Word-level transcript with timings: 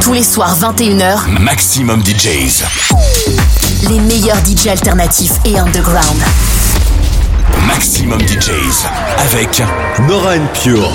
Tous 0.00 0.12
les 0.12 0.22
soirs 0.22 0.56
21h, 0.58 1.26
Maximum 1.40 2.00
DJs. 2.02 2.62
Les 3.88 3.98
meilleurs 4.00 4.36
DJs 4.44 4.68
alternatifs 4.70 5.32
et 5.44 5.58
underground. 5.58 6.16
Maximum 7.66 8.20
DJs 8.20 8.86
avec 9.18 9.62
Nora 10.08 10.34
and 10.36 10.46
Pure. 10.54 10.88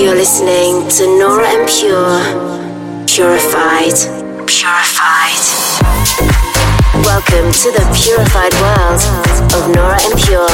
You're 0.00 0.14
listening 0.16 0.88
to 0.88 1.06
Nora 1.18 1.48
En 1.48 1.66
Pure. 1.66 2.20
Purified. 3.06 3.94
Purified. 4.46 5.42
Welcome 7.04 7.52
to 7.52 7.70
the 7.72 7.84
purified 7.94 8.54
world 8.60 9.02
of 9.54 9.68
Nora 9.74 9.98
En 10.02 10.16
Pure. 10.16 10.48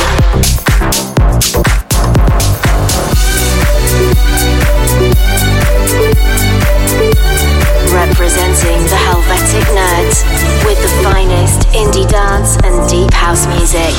Representing 7.93 8.81
the 8.89 8.97
Helvetic 9.05 9.65
Nerds 9.77 10.25
with 10.65 10.81
the 10.81 10.89
finest 11.03 11.69
indie 11.69 12.09
dance 12.09 12.57
and 12.65 12.89
deep 12.89 13.13
house 13.13 13.47
music. 13.49 13.93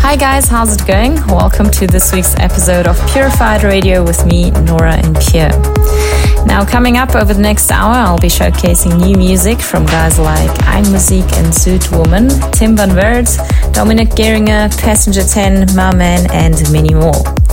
Hi 0.00 0.16
guys, 0.16 0.48
how's 0.48 0.74
it 0.74 0.84
going? 0.86 1.14
Welcome 1.28 1.70
to 1.70 1.86
this 1.86 2.12
week's 2.12 2.34
episode 2.38 2.86
of 2.88 2.98
Purified 3.12 3.62
Radio 3.62 4.02
with 4.02 4.26
me, 4.26 4.50
Nora 4.50 4.96
En 4.96 5.14
Pure. 5.14 5.50
Now, 6.46 6.64
coming 6.64 6.96
up 6.96 7.14
over 7.14 7.32
the 7.32 7.40
next 7.40 7.70
hour, 7.70 7.94
I'll 7.94 8.18
be 8.18 8.28
showcasing 8.28 8.98
new 9.00 9.16
music 9.16 9.60
from 9.60 9.86
guys 9.86 10.18
like 10.18 10.50
Einmusik 10.66 11.32
and 11.38 11.52
Südwoman, 11.52 12.52
Tim 12.52 12.76
Van 12.76 12.94
Werd, 12.94 13.28
Dominic 13.72 14.10
Geringer, 14.14 14.68
Passenger 14.78 15.22
10, 15.22 15.74
Man, 15.74 16.30
and 16.32 16.72
many 16.72 16.92
more. 16.92 17.43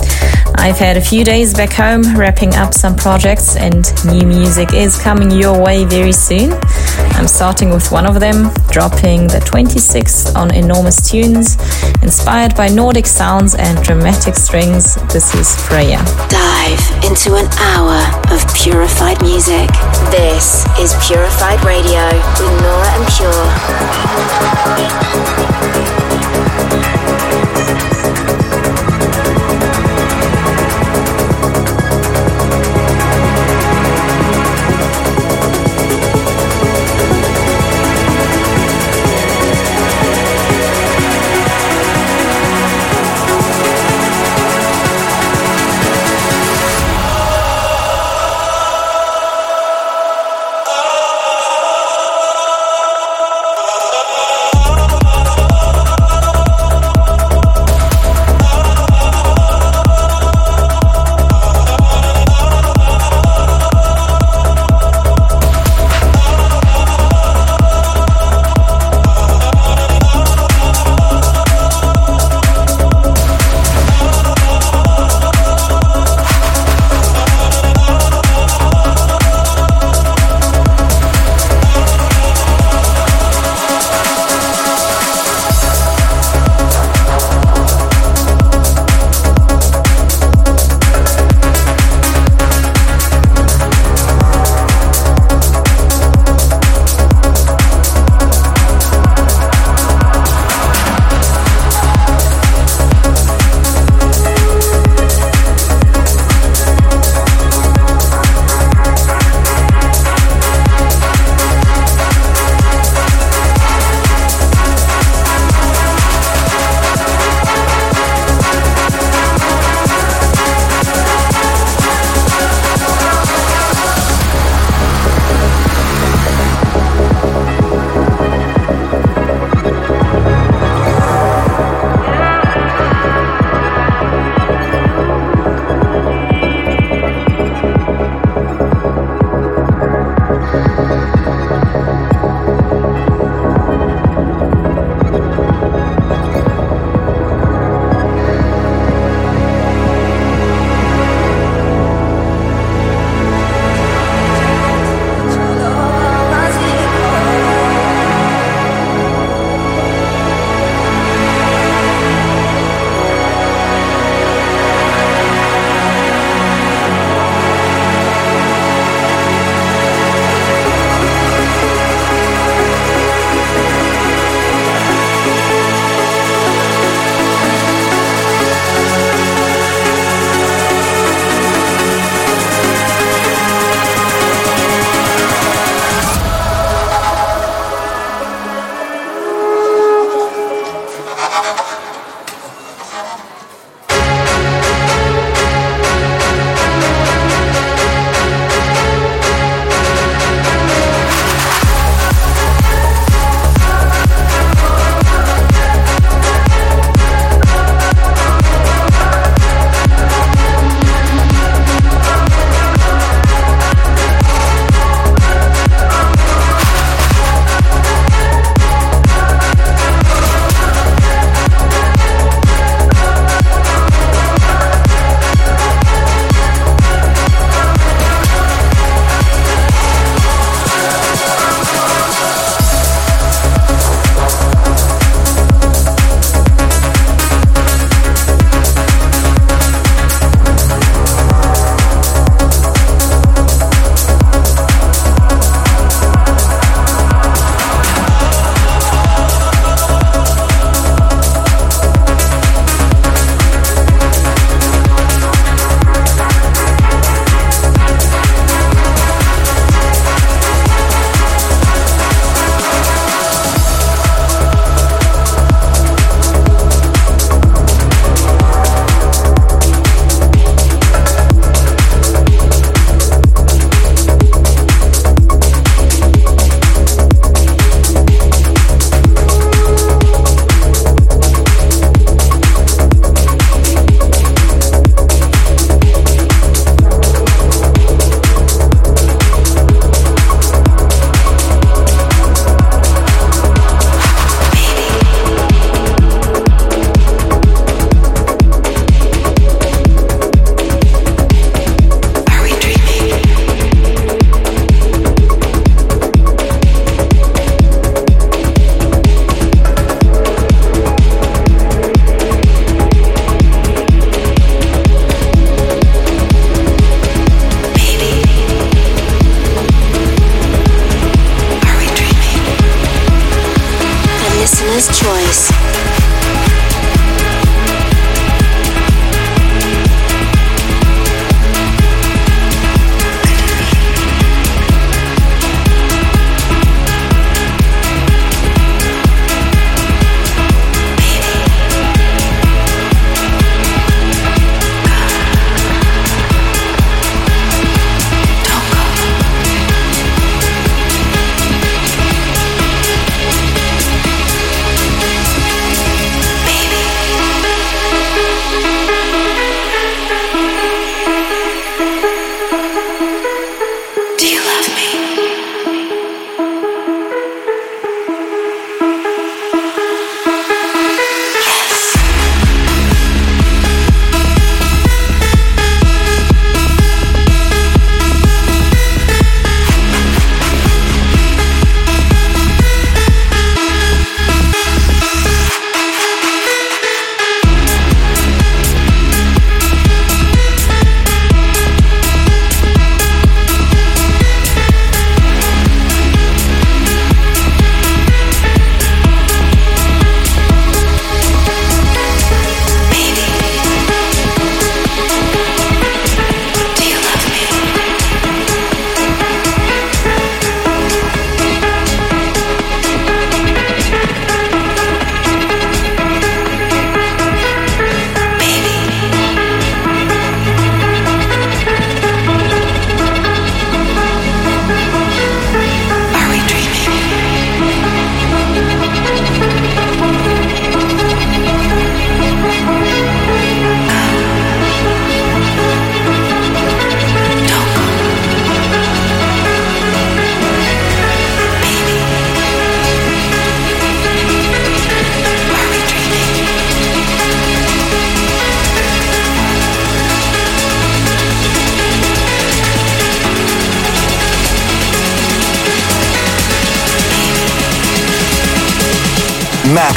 I've 0.62 0.78
had 0.78 0.96
a 0.96 1.00
few 1.00 1.24
days 1.24 1.52
back 1.52 1.72
home 1.72 2.04
wrapping 2.16 2.54
up 2.54 2.72
some 2.72 2.94
projects, 2.94 3.56
and 3.56 3.84
new 4.06 4.24
music 4.24 4.72
is 4.72 4.96
coming 4.96 5.32
your 5.32 5.60
way 5.60 5.84
very 5.84 6.12
soon. 6.12 6.52
I'm 7.18 7.26
starting 7.26 7.70
with 7.70 7.90
one 7.90 8.06
of 8.06 8.20
them, 8.20 8.54
dropping 8.70 9.26
the 9.26 9.40
26th 9.44 10.36
on 10.36 10.54
Enormous 10.54 11.10
Tunes, 11.10 11.56
inspired 12.00 12.54
by 12.54 12.68
Nordic 12.68 13.06
sounds 13.06 13.56
and 13.56 13.82
dramatic 13.82 14.36
strings. 14.36 14.94
This 15.12 15.34
is 15.34 15.56
Freya. 15.66 15.98
Dive 16.28 16.90
into 17.10 17.34
an 17.34 17.48
hour 17.58 17.98
of 18.32 18.46
purified 18.54 19.20
music. 19.20 19.68
This 20.12 20.64
is 20.78 20.94
Purified 21.04 21.64
Radio 21.64 22.06
with 22.38 22.62
Nora 22.62 22.88
En 22.94 23.04
Pure. 23.10 23.50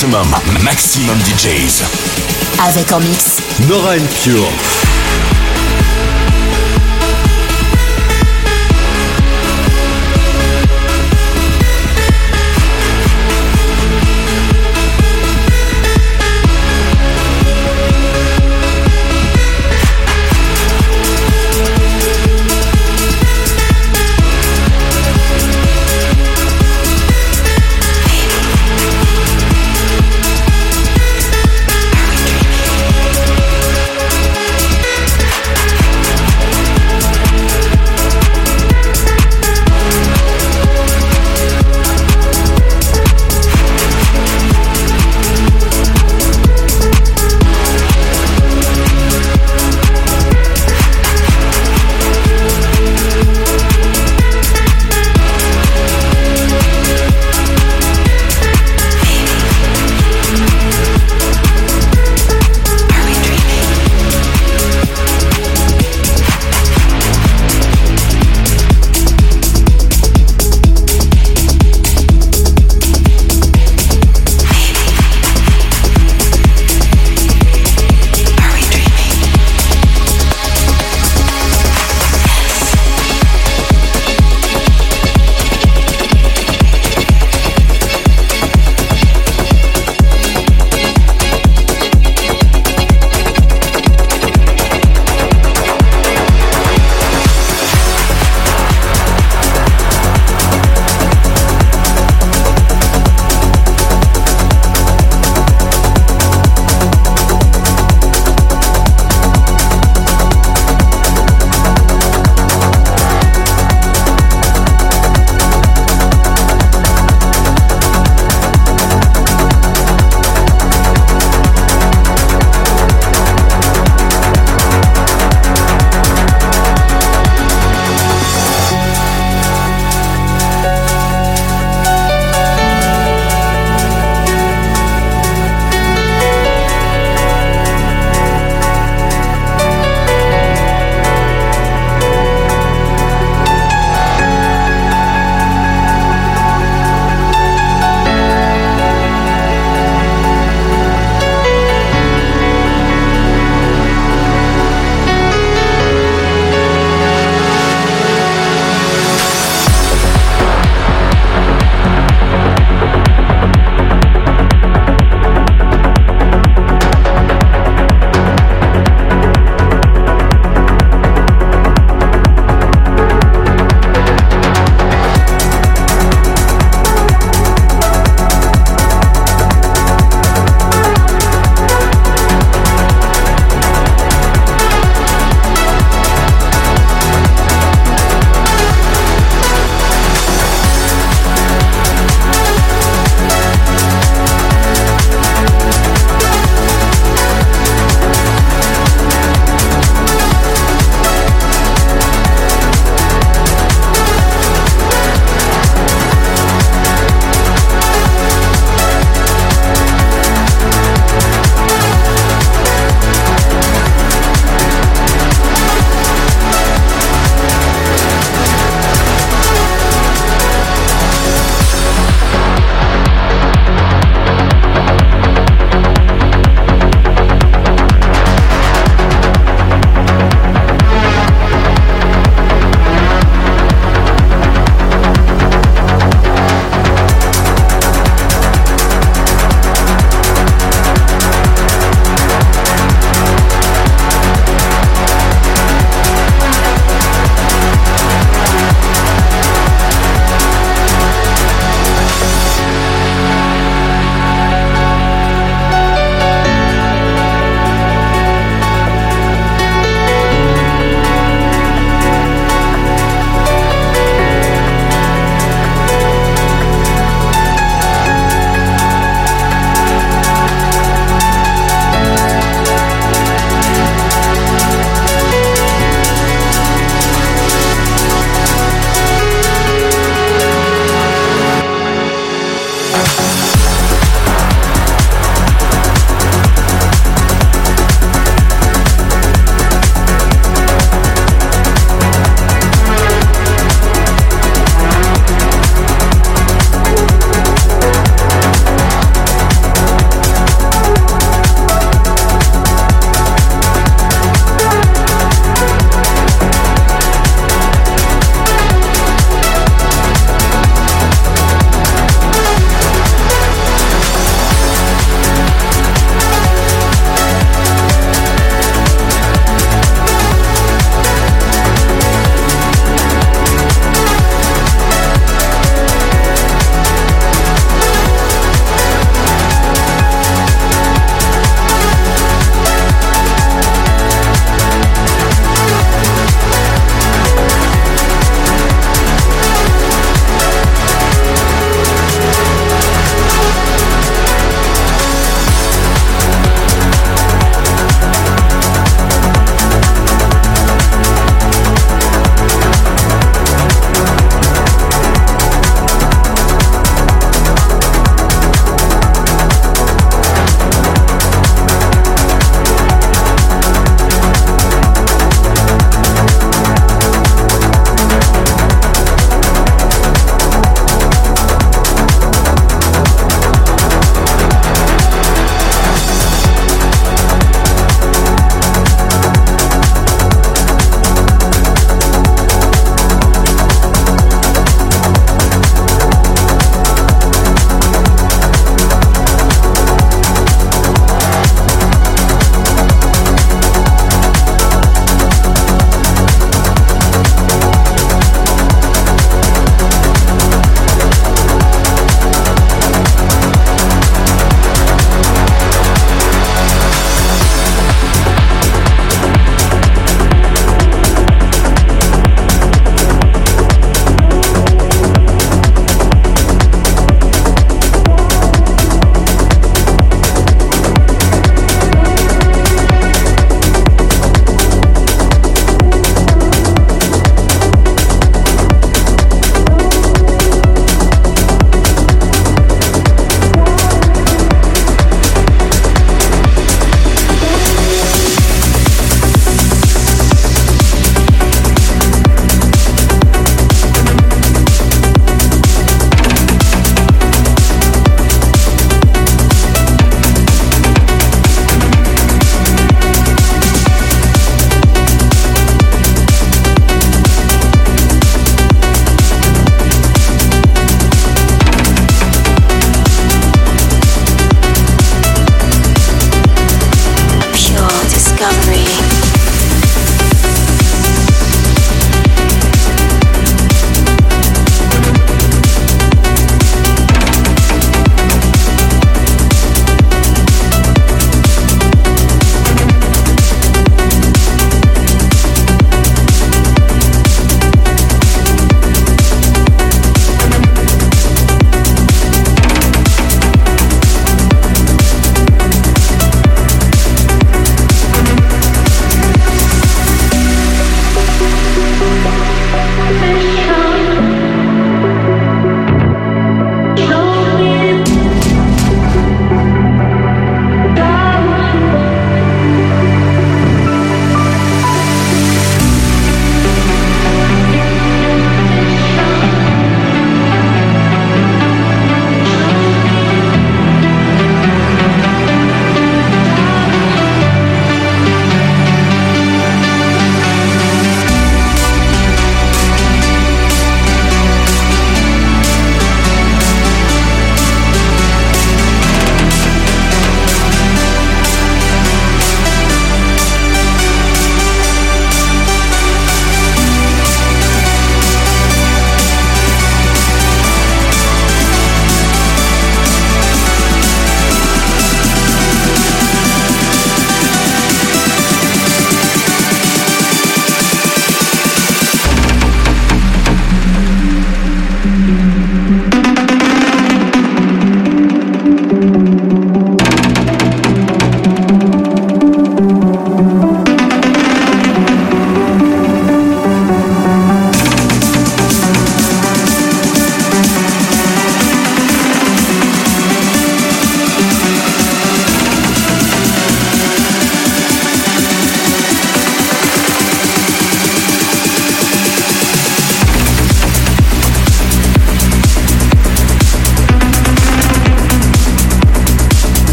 Maximum, 0.00 0.34
maximum 0.62 1.18
DJs. 1.18 1.82
Avec 2.66 2.90
en 2.90 3.00
mix. 3.00 3.42
Nora 3.68 3.96
and 3.96 4.06
Pure. 4.24 4.89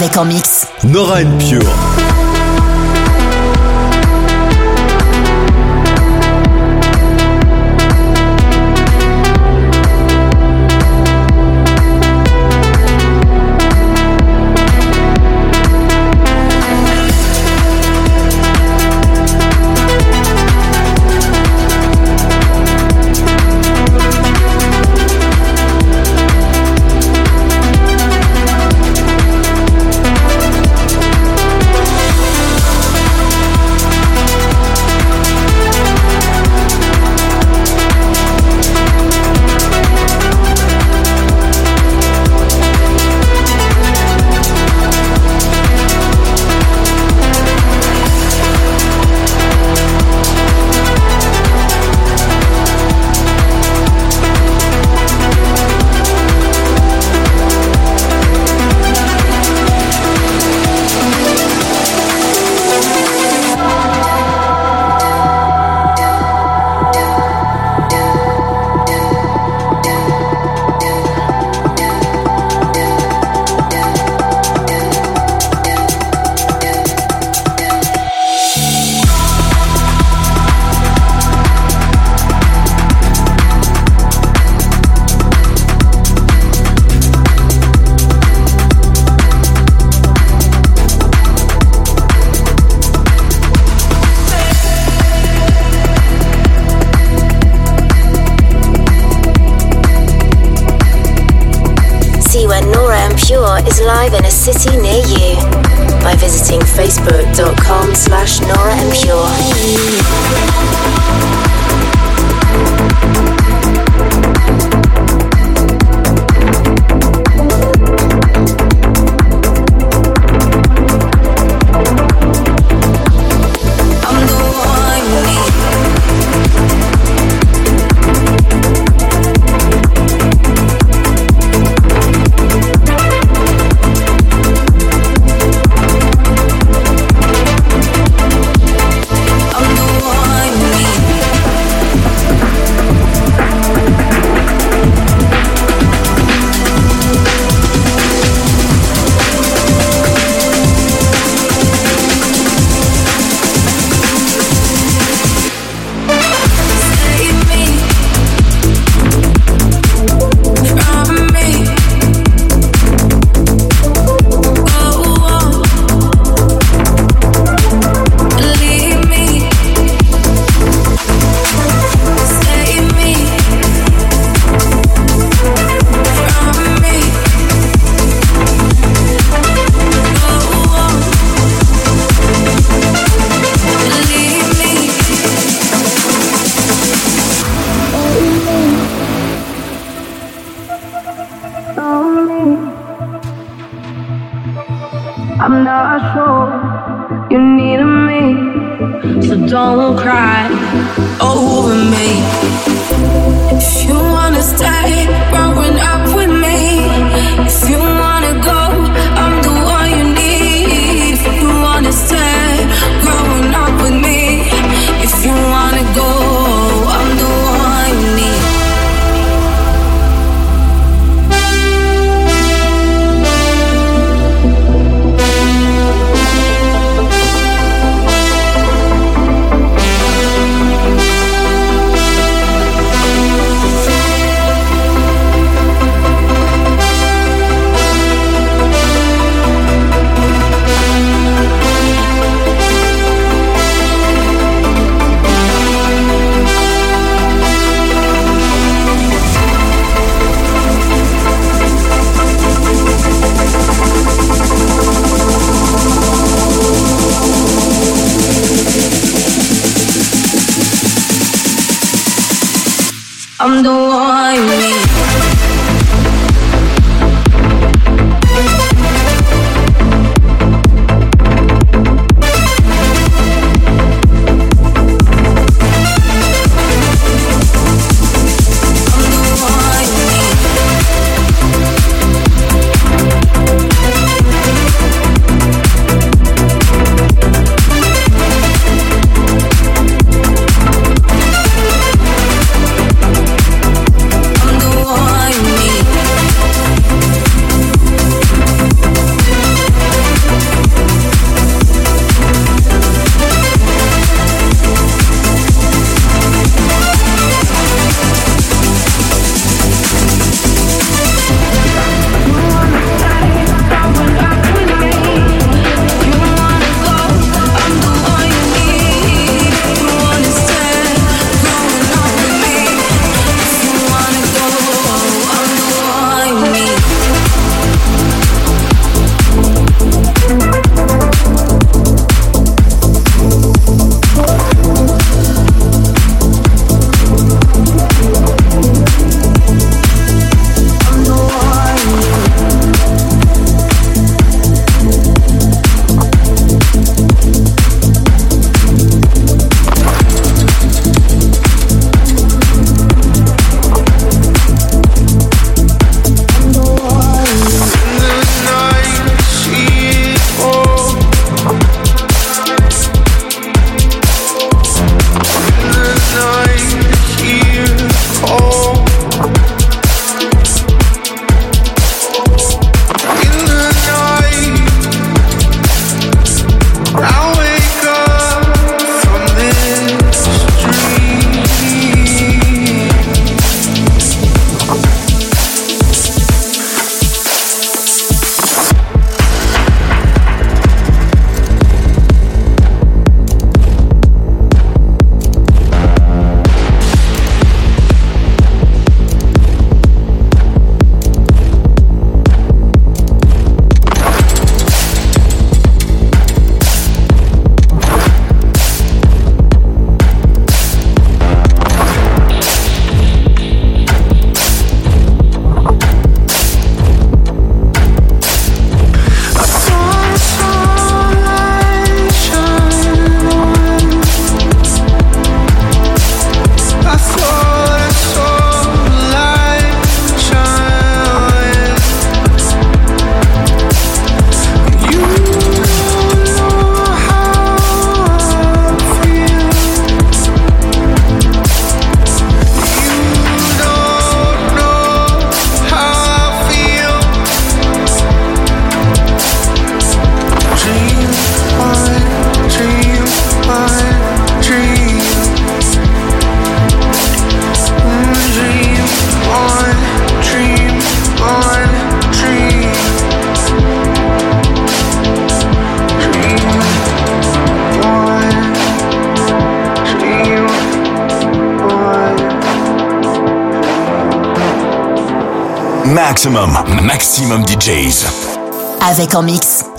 Avec 0.00 0.16
en 0.16 0.24
mix. 0.24 0.66
Nora 0.82 1.18
Pure. 1.38 1.89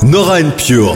Nora 0.03 0.39
and 0.39 0.57
Pure. 0.57 0.95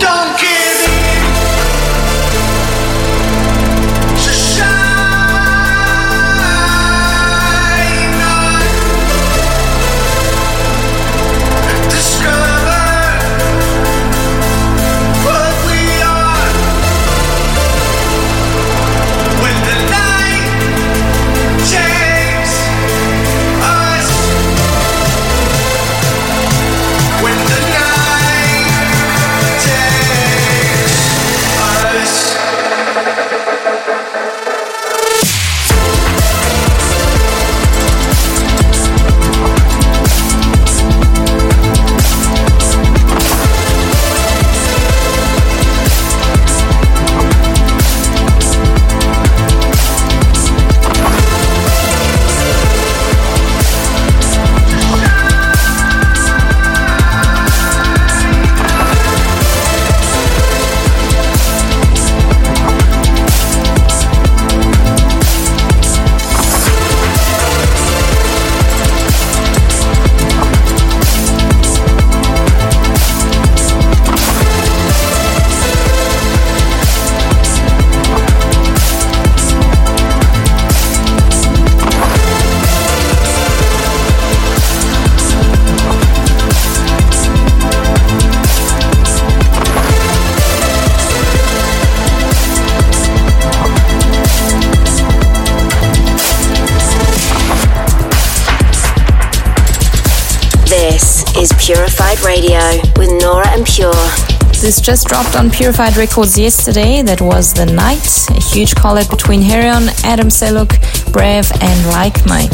Just 104.85 105.07
dropped 105.07 105.35
on 105.35 105.49
Purified 105.49 105.97
Records 105.97 106.37
yesterday. 106.37 107.01
That 107.01 107.19
was 107.19 107.55
The 107.55 107.65
Night, 107.65 108.05
a 108.29 108.39
huge 108.39 108.75
collab 108.75 109.09
between 109.09 109.41
Herion, 109.41 109.89
Adam 110.05 110.27
Sellouk, 110.27 110.77
Brave, 111.11 111.51
and 111.59 111.87
Like 111.87 112.23
Mike. 112.27 112.53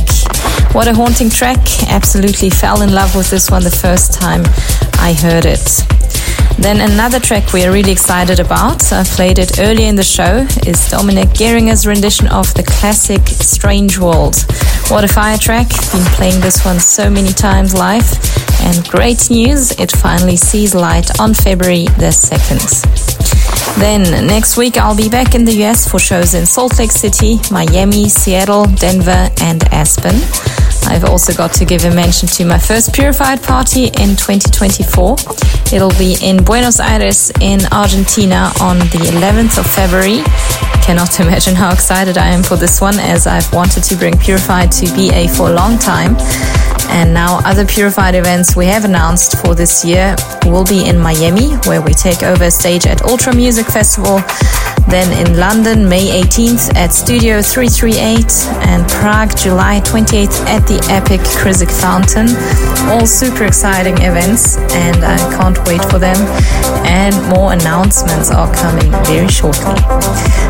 What 0.73 0.87
a 0.87 0.93
haunting 0.93 1.29
track. 1.29 1.59
Absolutely 1.89 2.49
fell 2.49 2.83
in 2.83 2.93
love 2.93 3.17
with 3.17 3.29
this 3.29 3.51
one 3.51 3.63
the 3.63 3.69
first 3.69 4.13
time 4.13 4.43
I 4.93 5.11
heard 5.11 5.43
it. 5.43 5.83
Then 6.57 6.79
another 6.79 7.19
track 7.19 7.51
we 7.51 7.65
are 7.65 7.71
really 7.73 7.91
excited 7.91 8.39
about, 8.39 8.93
I 8.93 9.03
played 9.03 9.37
it 9.37 9.59
earlier 9.59 9.89
in 9.89 9.97
the 9.97 10.03
show, 10.03 10.47
is 10.65 10.89
Dominic 10.89 11.33
Geringer's 11.33 11.85
rendition 11.85 12.27
of 12.27 12.53
the 12.53 12.63
classic 12.63 13.27
Strange 13.27 13.99
World. 13.99 14.45
What 14.87 15.03
a 15.03 15.09
fire 15.09 15.37
track, 15.37 15.67
been 15.91 16.05
playing 16.15 16.39
this 16.39 16.63
one 16.63 16.79
so 16.79 17.09
many 17.09 17.33
times 17.33 17.73
live. 17.73 18.07
And 18.61 18.87
great 18.89 19.29
news, 19.29 19.71
it 19.79 19.91
finally 19.91 20.37
sees 20.37 20.73
light 20.73 21.19
on 21.19 21.33
February 21.33 21.85
the 21.97 22.11
2nd. 22.11 23.01
Then 23.79 24.27
next 24.27 24.57
week 24.57 24.77
I'll 24.77 24.95
be 24.95 25.09
back 25.09 25.33
in 25.35 25.45
the 25.45 25.63
US 25.63 25.89
for 25.89 25.99
shows 25.99 26.33
in 26.33 26.45
Salt 26.45 26.77
Lake 26.79 26.91
City, 26.91 27.39
Miami, 27.51 28.09
Seattle, 28.09 28.65
Denver, 28.65 29.29
and 29.41 29.63
Aspen. 29.73 30.15
I've 30.91 31.05
also 31.05 31.33
got 31.33 31.53
to 31.53 31.65
give 31.65 31.85
a 31.85 31.93
mention 31.93 32.27
to 32.29 32.45
my 32.45 32.57
first 32.57 32.93
Purified 32.93 33.41
party 33.41 33.85
in 33.85 34.15
2024. 34.17 35.15
It'll 35.73 35.97
be 35.97 36.17
in 36.21 36.43
Buenos 36.43 36.79
Aires 36.79 37.31
in 37.39 37.61
Argentina 37.71 38.51
on 38.59 38.79
the 38.79 39.01
11th 39.13 39.57
of 39.57 39.67
February. 39.67 40.21
Cannot 40.83 41.19
imagine 41.25 41.55
how 41.55 41.71
excited 41.71 42.17
I 42.17 42.27
am 42.27 42.43
for 42.43 42.57
this 42.57 42.81
one 42.81 42.99
as 42.99 43.25
I've 43.25 43.51
wanted 43.53 43.83
to 43.85 43.95
bring 43.95 44.17
Purified 44.17 44.71
to 44.73 44.85
BA 44.93 45.29
for 45.29 45.49
a 45.49 45.53
long 45.53 45.79
time. 45.79 46.17
And 46.91 47.13
now 47.13 47.39
other 47.45 47.65
Purified 47.65 48.15
events 48.15 48.55
we 48.55 48.65
have 48.65 48.85
announced 48.85 49.39
for 49.43 49.55
this 49.55 49.85
year 49.85 50.15
will 50.45 50.65
be 50.65 50.87
in 50.87 50.99
Miami, 50.99 51.53
where 51.65 51.81
we 51.81 51.93
take 51.93 52.21
over 52.21 52.51
stage 52.51 52.85
at 52.85 53.01
Ultra 53.03 53.33
Music 53.33 53.65
Festival. 53.65 54.19
Then 54.89 55.07
in 55.25 55.37
London, 55.37 55.87
May 55.87 56.21
18th 56.21 56.75
at 56.75 56.91
Studio 56.91 57.41
338 57.41 58.67
and 58.67 58.87
Prague, 58.89 59.37
July 59.37 59.79
28th 59.85 60.41
at 60.47 60.67
the 60.67 60.85
Epic 60.89 61.21
Krizik 61.21 61.71
Fountain. 61.71 62.27
All 62.89 63.05
super 63.05 63.45
exciting 63.45 63.97
events 64.01 64.57
and 64.73 65.05
I 65.05 65.17
can't 65.37 65.57
wait 65.67 65.83
for 65.85 65.99
them. 65.99 66.17
And 66.85 67.15
more 67.29 67.53
announcements 67.53 68.31
are 68.31 68.53
coming 68.53 68.91
very 69.05 69.29
shortly. 69.29 69.75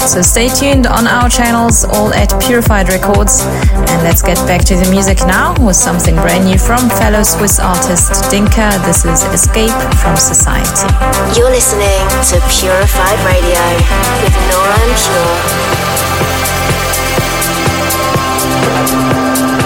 So 0.07 0.21
stay 0.21 0.49
tuned 0.49 0.87
on 0.87 1.07
our 1.07 1.29
channels, 1.29 1.85
all 1.85 2.13
at 2.13 2.29
Purified 2.41 2.89
Records. 2.89 3.41
And 3.43 4.03
let's 4.03 4.21
get 4.21 4.35
back 4.47 4.65
to 4.65 4.75
the 4.75 4.89
music 4.91 5.19
now 5.19 5.53
with 5.65 5.75
something 5.75 6.15
brand 6.15 6.45
new 6.45 6.57
from 6.57 6.89
fellow 6.89 7.23
Swiss 7.23 7.59
artist 7.59 8.29
Dinka. 8.29 8.81
This 8.85 9.05
is 9.05 9.23
Escape 9.31 9.71
from 10.01 10.17
Society. 10.17 10.87
You're 11.39 11.51
listening 11.51 12.01
to 12.27 12.41
Purified 12.49 13.19
Radio 13.23 13.61
with 14.21 14.35
Nora 14.51 14.75
En 14.83 14.95
Pure. 19.55 19.60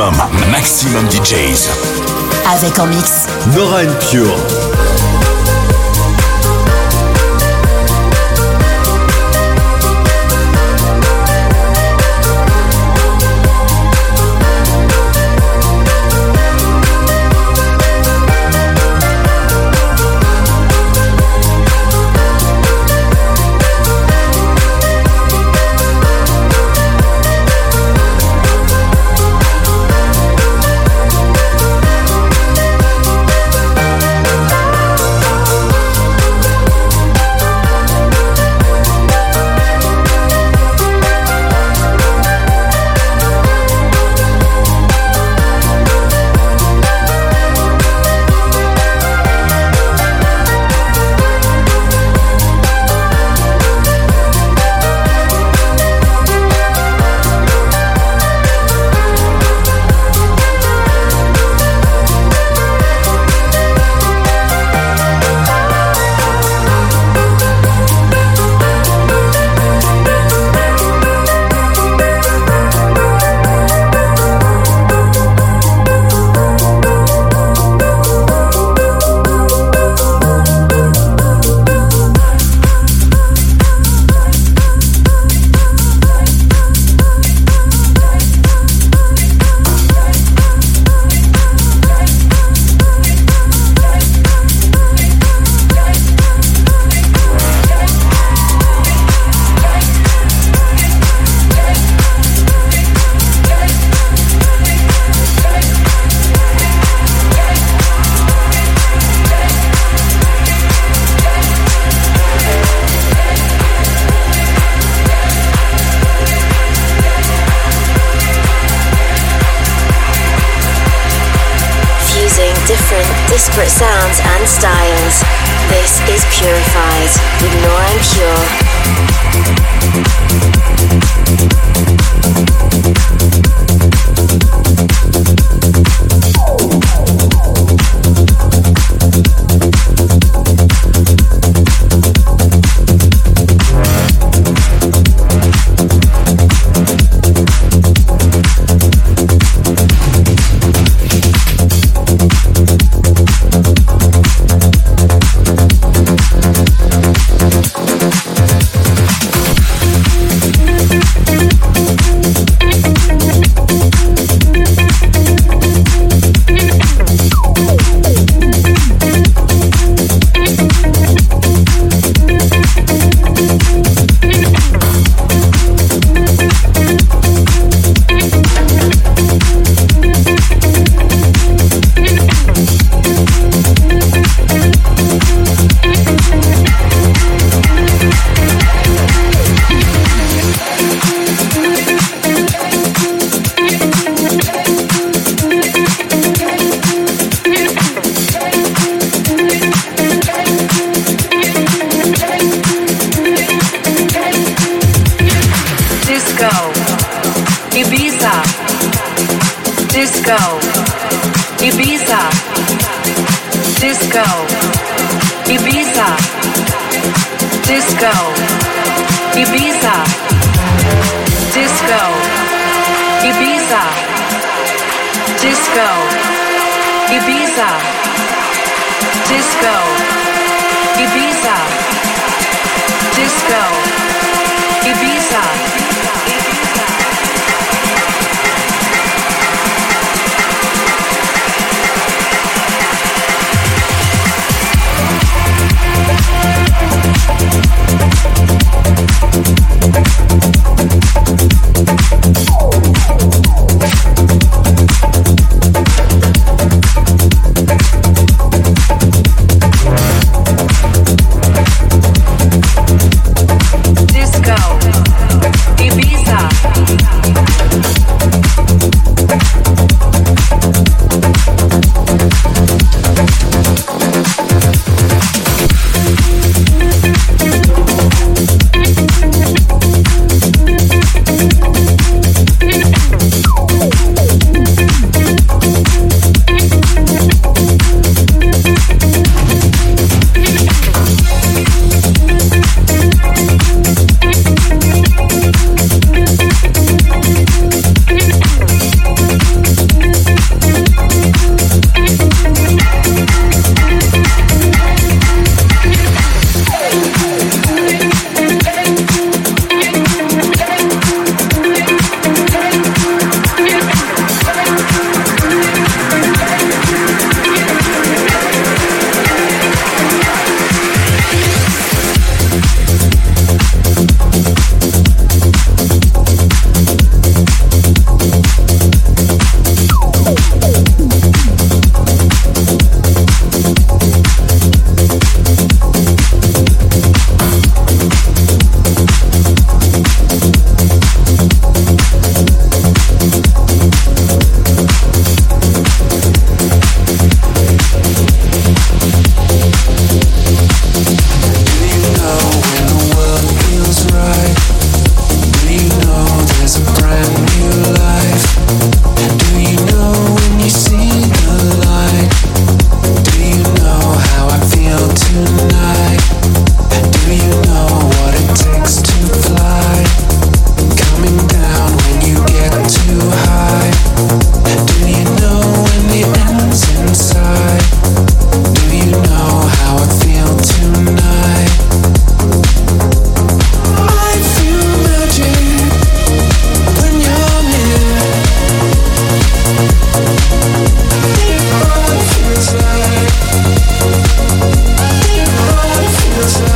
Maximum, 0.00 0.50
maximum 0.50 1.06
DJs. 1.10 1.68
Avec 2.54 2.78
en 2.78 2.86
mix. 2.86 3.26
Nora 3.54 3.82
Pure. 4.10 4.69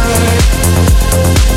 night 0.04 1.53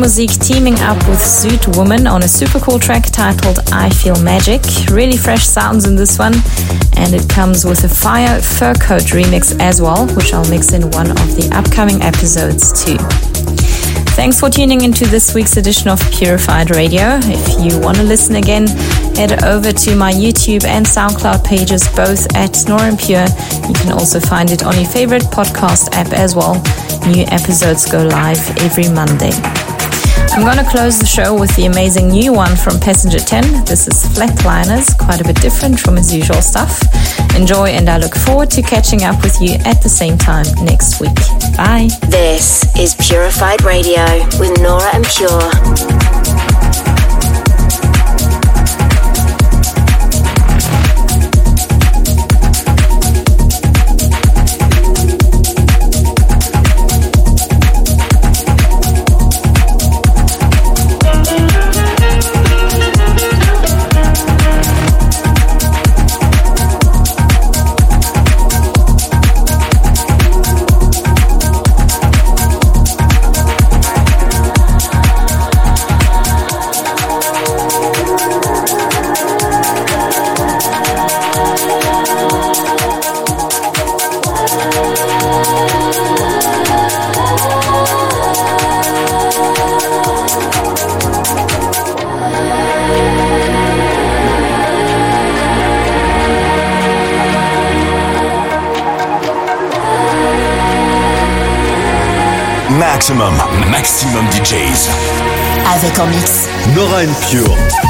Musik 0.00 0.30
teaming 0.40 0.80
up 0.80 0.96
with 1.06 1.18
Zoot 1.18 1.76
Woman 1.76 2.06
on 2.06 2.22
a 2.22 2.28
super 2.28 2.58
cool 2.58 2.78
track 2.78 3.04
titled 3.04 3.58
I 3.70 3.90
Feel 3.90 4.18
Magic. 4.22 4.62
Really 4.90 5.18
fresh 5.18 5.46
sounds 5.46 5.86
in 5.86 5.94
this 5.94 6.18
one, 6.18 6.32
and 6.96 7.12
it 7.12 7.28
comes 7.28 7.66
with 7.66 7.84
a 7.84 7.88
Fire 7.88 8.40
Fur 8.40 8.72
Coat 8.74 9.12
remix 9.12 9.60
as 9.60 9.82
well, 9.82 10.06
which 10.16 10.32
I'll 10.32 10.48
mix 10.48 10.72
in 10.72 10.90
one 10.92 11.10
of 11.10 11.36
the 11.36 11.50
upcoming 11.52 12.00
episodes 12.00 12.72
too. 12.82 12.96
Thanks 14.16 14.40
for 14.40 14.48
tuning 14.48 14.80
into 14.80 15.06
this 15.06 15.34
week's 15.34 15.58
edition 15.58 15.90
of 15.90 16.00
Purified 16.10 16.70
Radio. 16.70 17.20
If 17.22 17.60
you 17.60 17.78
want 17.78 17.98
to 17.98 18.02
listen 18.02 18.36
again, 18.36 18.68
head 19.16 19.44
over 19.44 19.70
to 19.70 19.96
my 19.96 20.12
YouTube 20.12 20.64
and 20.64 20.86
SoundCloud 20.86 21.44
pages, 21.44 21.86
both 21.94 22.26
at 22.34 22.56
Nora 22.66 22.84
En 22.84 22.96
Pure. 22.96 23.26
You 23.68 23.74
can 23.74 23.92
also 23.92 24.18
find 24.18 24.50
it 24.50 24.64
on 24.64 24.74
your 24.76 24.88
favorite 24.88 25.24
podcast 25.24 25.92
app 25.92 26.14
as 26.14 26.34
well. 26.34 26.54
New 27.06 27.24
episodes 27.28 27.90
go 27.90 28.02
live 28.02 28.40
every 28.58 28.88
Monday. 28.88 29.32
I'm 30.32 30.42
going 30.42 30.64
to 30.64 30.70
close 30.70 30.98
the 30.98 31.06
show 31.06 31.38
with 31.38 31.54
the 31.56 31.66
amazing 31.66 32.08
new 32.08 32.32
one 32.32 32.54
from 32.54 32.78
Passenger 32.78 33.18
10. 33.18 33.64
This 33.64 33.88
is 33.88 34.04
Flatliners, 34.16 34.96
quite 34.96 35.20
a 35.20 35.24
bit 35.24 35.40
different 35.42 35.78
from 35.80 35.96
his 35.96 36.14
usual 36.14 36.40
stuff. 36.40 36.80
Enjoy, 37.34 37.68
and 37.68 37.88
I 37.88 37.98
look 37.98 38.14
forward 38.14 38.50
to 38.52 38.62
catching 38.62 39.02
up 39.02 39.20
with 39.22 39.40
you 39.40 39.54
at 39.64 39.82
the 39.82 39.88
same 39.88 40.16
time 40.16 40.46
next 40.62 41.00
week. 41.00 41.14
Bye. 41.56 41.88
This 42.08 42.64
is 42.78 42.94
Purified 42.94 43.62
Radio 43.64 44.04
with 44.38 44.60
Nora 44.60 44.94
En 44.94 45.02
Pure. 45.02 46.49
Maximum, 103.00 103.34
maximum 103.70 104.26
DJs. 104.30 104.90
Avec 105.74 105.98
en 105.98 106.06
mix. 106.08 106.46
Nora 106.76 107.04
En 107.04 107.14
Pure. 107.30 107.89